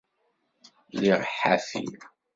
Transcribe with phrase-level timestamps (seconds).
[0.95, 1.85] Lliɣ ḥafi.